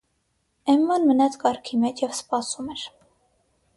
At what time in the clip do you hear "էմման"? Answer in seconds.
0.73-1.05